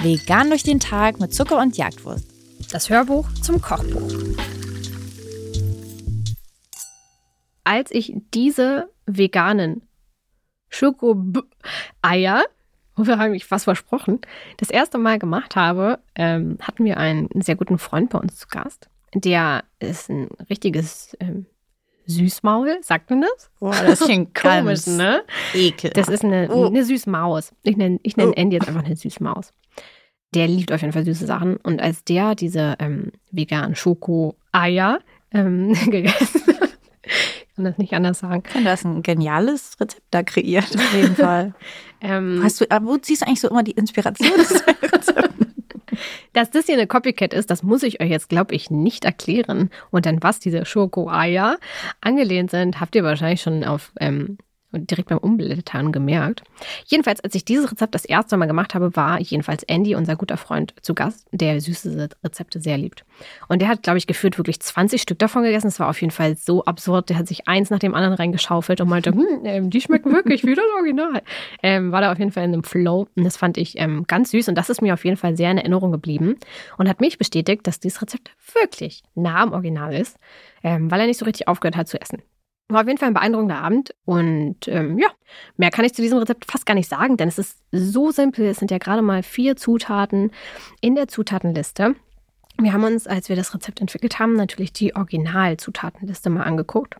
[0.00, 2.24] Vegan durch den Tag mit Zucker und Jagdwurst.
[2.72, 4.10] Das Hörbuch zum Kochbuch.
[7.64, 9.82] Als ich diese veganen
[10.70, 12.44] Schoko-Eier,
[12.94, 14.20] wofür habe ich fast versprochen,
[14.56, 18.48] das erste Mal gemacht habe, ähm, hatten wir einen sehr guten Freund bei uns zu
[18.48, 18.88] Gast.
[19.14, 21.46] Der ist ein richtiges ähm,
[22.08, 23.50] Süßmaul, sagt man das?
[23.60, 25.22] Boah, das klingt Komisch, ne?
[25.54, 25.90] Ekel.
[25.90, 26.66] Das ist eine, Oh.
[26.66, 27.52] eine Süßmaus.
[27.62, 28.32] Ich nenne ich nenn Oh.
[28.34, 29.52] Andy jetzt einfach eine Süßmaus.
[30.34, 31.56] Der liebt auf jeden Fall süße Sachen.
[31.58, 34.98] Und als der diese ähm, veganen Schoko-Eier
[35.32, 36.70] ähm, gegessen hat,
[37.54, 38.42] kann das nicht anders sagen.
[38.46, 41.54] Ich finde, du hast ein geniales Rezept da kreiert, auf jeden Fall.
[42.00, 44.30] Ähm, Hast du, aber wo ziehst du eigentlich so immer die Inspiration?
[44.36, 45.12] des Rezepts?
[46.38, 49.70] Dass das hier eine Copycat ist, das muss ich euch jetzt, glaube ich, nicht erklären.
[49.90, 51.58] Und an was diese Schoko-Eier
[52.00, 54.38] angelehnt sind, habt ihr wahrscheinlich schon auf ähm,
[54.72, 56.42] direkt beim Umblättern gemerkt.
[56.86, 60.36] Jedenfalls, als ich dieses Rezept das erste Mal gemacht habe, war jedenfalls Andy, unser guter
[60.36, 63.04] Freund, zu Gast, der süße Rezepte sehr liebt.
[63.48, 65.68] Und der hat, glaube ich, gefühlt wirklich 20 Stück davon gegessen.
[65.68, 67.08] Es war auf jeden Fall so absurd.
[67.08, 70.44] Der hat sich eins nach dem anderen reingeschaufelt und meinte, hm, ähm, die schmecken wirklich
[70.44, 71.22] wie das Original.
[71.62, 73.08] Ähm, war da auf jeden Fall in einem Flow.
[73.16, 74.48] Und das fand ich ähm, ganz süß.
[74.48, 76.36] Und das ist mir auf jeden Fall sehr in Erinnerung geblieben
[76.76, 80.18] und hat mich bestätigt, dass dieses Rezept wirklich nah am Original ist,
[80.62, 82.22] ähm, weil er nicht so richtig aufgehört hat zu essen.
[82.68, 85.08] War auf jeden Fall ein beeindruckender Abend und ähm, ja,
[85.56, 88.46] mehr kann ich zu diesem Rezept fast gar nicht sagen, denn es ist so simpel.
[88.46, 90.30] Es sind ja gerade mal vier Zutaten
[90.82, 91.94] in der Zutatenliste.
[92.60, 96.96] Wir haben uns, als wir das Rezept entwickelt haben, natürlich die Originalzutatenliste mal angeguckt.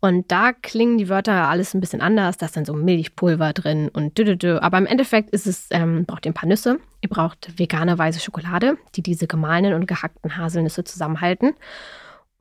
[0.00, 2.38] Und da klingen die Wörter alles ein bisschen anders.
[2.38, 4.56] Da ist dann so Milchpulver drin und düdüdü.
[4.56, 6.78] Aber im Endeffekt ist es, ähm, braucht ihr ein paar Nüsse.
[7.02, 11.52] Ihr braucht vegane weiße Schokolade, die diese gemahlenen und gehackten Haselnüsse zusammenhalten.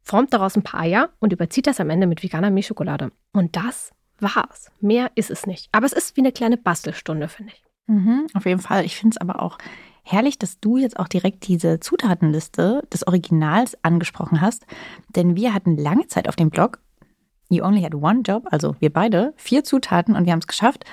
[0.10, 3.12] Formt daraus ein paar Eier und überzieht das am Ende mit veganer Milchschokolade.
[3.32, 4.72] Und das war's.
[4.82, 5.70] Mehr ist es nicht.
[5.72, 7.64] Aber es ist wie eine kleine Bastelstunde, finde ich.
[7.86, 8.86] Mhm, auf jeden Fall.
[8.86, 9.60] Ich finde es aber auch
[10.02, 14.66] herrlich, dass du jetzt auch direkt diese Zutatenliste des Originals angesprochen hast.
[15.16, 16.80] Denn wir hatten lange Zeit auf dem Blog
[17.50, 20.86] You Only Had One Job, also wir beide, vier Zutaten und wir haben es geschafft,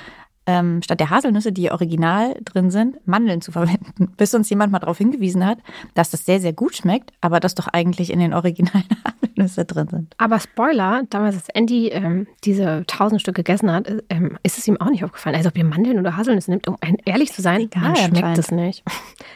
[0.47, 4.13] ähm, statt der Haselnüsse, die original drin sind, Mandeln zu verwenden.
[4.17, 5.59] Bis uns jemand mal darauf hingewiesen hat,
[5.95, 9.89] dass das sehr, sehr gut schmeckt, aber dass doch eigentlich in den originalen Haselnüsse drin
[9.89, 10.15] sind.
[10.19, 14.67] Aber Spoiler, damals, als Andy ähm, diese tausend Stück gegessen hat, äh, ähm, ist es
[14.69, 15.37] ihm auch nicht aufgefallen.
[15.37, 18.51] Also ob ihr Mandeln oder Haselnüsse nimmt, um ehrlich zu sein, Egal, man schmeckt es
[18.51, 18.85] nicht.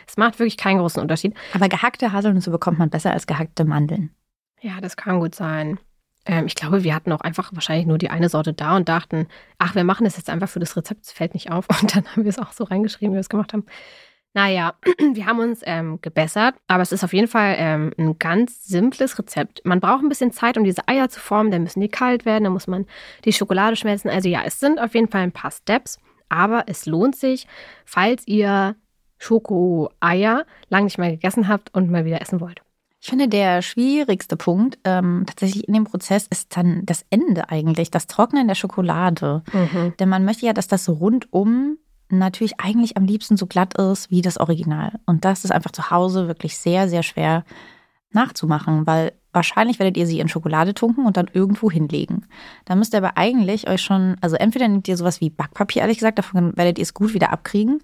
[0.06, 1.34] Es macht wirklich keinen großen Unterschied.
[1.54, 4.10] Aber gehackte Haselnüsse bekommt man besser als gehackte Mandeln.
[4.60, 5.78] Ja, das kann gut sein.
[6.30, 9.26] Ähm, ich glaube, wir hatten auch einfach wahrscheinlich nur die eine Sorte da und dachten,
[9.58, 11.66] ach, wir machen das jetzt einfach für das Rezept, es fällt nicht auf.
[11.82, 13.66] Und dann haben wir es auch so reingeschrieben, wie wir es gemacht haben.
[14.32, 14.74] Naja,
[15.12, 19.18] wir haben uns ähm, gebessert, aber es ist auf jeden Fall ähm, ein ganz simples
[19.18, 19.60] Rezept.
[19.64, 22.44] Man braucht ein bisschen Zeit, um diese Eier zu formen, dann müssen die kalt werden,
[22.44, 22.86] dann muss man
[23.24, 24.08] die Schokolade schmelzen.
[24.08, 25.98] Also ja, es sind auf jeden Fall ein paar Steps,
[26.28, 27.48] aber es lohnt sich,
[27.84, 28.76] falls ihr
[29.18, 32.62] Schoko-Eier lang nicht mehr gegessen habt und mal wieder essen wollt.
[33.02, 37.90] Ich finde, der schwierigste Punkt ähm, tatsächlich in dem Prozess ist dann das Ende eigentlich,
[37.90, 39.42] das Trocknen der Schokolade.
[39.98, 41.78] Denn man möchte ja, dass das rundum
[42.10, 44.98] natürlich eigentlich am liebsten so glatt ist wie das Original.
[45.06, 47.44] Und das ist einfach zu Hause wirklich sehr, sehr schwer
[48.12, 52.26] nachzumachen, weil wahrscheinlich werdet ihr sie in Schokolade tunken und dann irgendwo hinlegen.
[52.64, 55.98] Dann müsst ihr aber eigentlich euch schon, also entweder nehmt ihr sowas wie Backpapier, ehrlich
[55.98, 57.80] gesagt, davon werdet ihr es gut wieder abkriegen.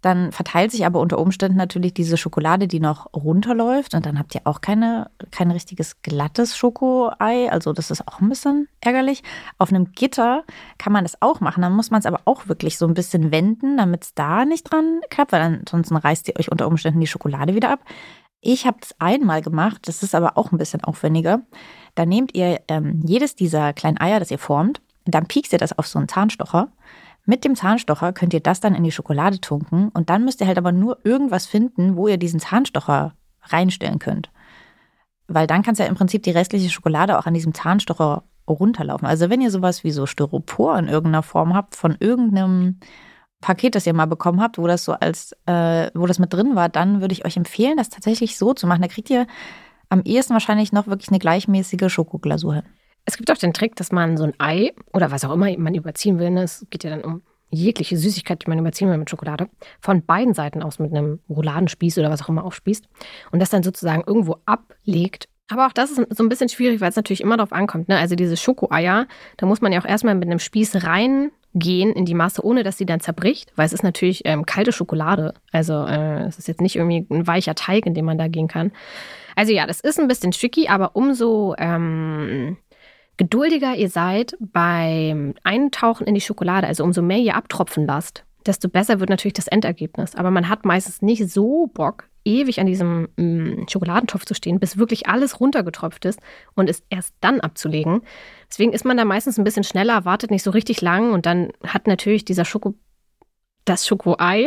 [0.00, 4.34] Dann verteilt sich aber unter Umständen natürlich diese Schokolade, die noch runterläuft und dann habt
[4.34, 7.50] ihr auch keine, kein richtiges glattes Schokoei.
[7.50, 9.22] Also das ist auch ein bisschen ärgerlich.
[9.58, 10.44] Auf einem Gitter
[10.78, 11.62] kann man das auch machen.
[11.62, 14.70] Dann muss man es aber auch wirklich so ein bisschen wenden, damit es da nicht
[14.72, 17.80] dran klappt, weil ansonsten reißt ihr euch unter Umständen die Schokolade wieder ab.
[18.40, 21.42] Ich habe es einmal gemacht, das ist aber auch ein bisschen aufwendiger.
[21.94, 25.76] Da nehmt ihr ähm, jedes dieser kleinen Eier, das ihr formt, dann piekst ihr das
[25.78, 26.68] auf so einen Zahnstocher.
[27.30, 30.48] Mit dem Zahnstocher könnt ihr das dann in die Schokolade tunken und dann müsst ihr
[30.48, 33.14] halt aber nur irgendwas finden, wo ihr diesen Zahnstocher
[33.44, 34.32] reinstellen könnt.
[35.28, 39.06] Weil dann kann es ja im Prinzip die restliche Schokolade auch an diesem Zahnstocher runterlaufen.
[39.06, 42.80] Also wenn ihr sowas wie so Styropor in irgendeiner Form habt, von irgendeinem
[43.40, 46.56] Paket, das ihr mal bekommen habt, wo das so als, äh, wo das mit drin
[46.56, 48.82] war, dann würde ich euch empfehlen, das tatsächlich so zu machen.
[48.82, 49.28] Da kriegt ihr
[49.88, 52.64] am ehesten wahrscheinlich noch wirklich eine gleichmäßige Schokoglasur hin.
[53.04, 55.74] Es gibt auch den Trick, dass man so ein Ei oder was auch immer man
[55.74, 59.10] überziehen will, ne, es geht ja dann um jegliche Süßigkeit, die man überziehen will mit
[59.10, 59.48] Schokolade,
[59.80, 62.86] von beiden Seiten aus mit einem Rouladenspieß oder was auch immer aufspießt
[63.32, 65.28] und das dann sozusagen irgendwo ablegt.
[65.50, 67.88] Aber auch das ist so ein bisschen schwierig, weil es natürlich immer darauf ankommt.
[67.88, 67.98] Ne?
[67.98, 72.14] Also diese Schokoeier, da muss man ja auch erstmal mit einem Spieß reingehen in die
[72.14, 75.34] Masse, ohne dass sie dann zerbricht, weil es ist natürlich ähm, kalte Schokolade.
[75.50, 78.46] Also äh, es ist jetzt nicht irgendwie ein weicher Teig, in den man da gehen
[78.46, 78.70] kann.
[79.34, 82.56] Also ja, das ist ein bisschen tricky, aber umso ähm,
[83.20, 88.70] geduldiger ihr seid beim Eintauchen in die Schokolade, also umso mehr ihr abtropfen lasst, desto
[88.70, 90.14] besser wird natürlich das Endergebnis.
[90.14, 94.78] Aber man hat meistens nicht so Bock, ewig an diesem mm, Schokoladentopf zu stehen, bis
[94.78, 96.18] wirklich alles runtergetropft ist
[96.54, 98.00] und es erst dann abzulegen.
[98.48, 101.50] Deswegen ist man da meistens ein bisschen schneller, wartet nicht so richtig lang und dann
[101.62, 102.72] hat natürlich dieser Schoko,
[103.66, 104.46] das Schokoei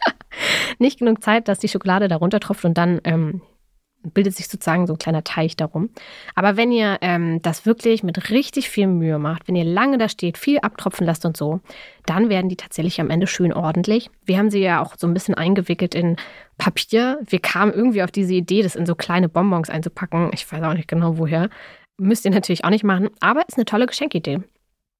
[0.78, 3.42] nicht genug Zeit, dass die Schokolade da runtertropft und dann ähm,
[4.02, 5.90] bildet sich sozusagen so ein kleiner Teich darum.
[6.34, 10.08] Aber wenn ihr ähm, das wirklich mit richtig viel Mühe macht, wenn ihr lange da
[10.08, 11.60] steht, viel abtropfen lasst und so,
[12.06, 14.10] dann werden die tatsächlich am Ende schön ordentlich.
[14.24, 16.16] Wir haben sie ja auch so ein bisschen eingewickelt in
[16.58, 17.20] Papier.
[17.26, 20.30] Wir kamen irgendwie auf diese Idee, das in so kleine Bonbons einzupacken.
[20.32, 21.48] Ich weiß auch nicht genau woher.
[21.98, 24.40] Müsst ihr natürlich auch nicht machen, aber ist eine tolle Geschenkidee.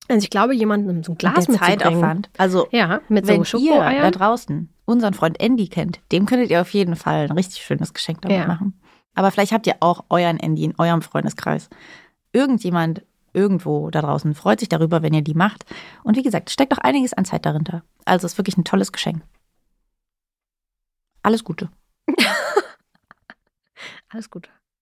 [0.09, 2.29] Also ich glaube, jemandem so ein Glas mit Zeitaufwand.
[2.37, 6.61] Also ja, mit wenn so ihr da draußen unseren Freund Andy kennt, dem könntet ihr
[6.61, 8.47] auf jeden Fall ein richtig schönes Geschenk damit ja.
[8.47, 8.75] machen.
[9.15, 11.69] Aber vielleicht habt ihr auch euren Andy in eurem Freundeskreis.
[12.33, 15.65] Irgendjemand irgendwo da draußen freut sich darüber, wenn ihr die macht.
[16.03, 17.83] Und wie gesagt, steckt auch einiges an Zeit dahinter.
[18.05, 19.23] Also ist wirklich ein tolles Geschenk.
[21.23, 21.71] Alles Gute.
[24.09, 24.51] Alles Gute.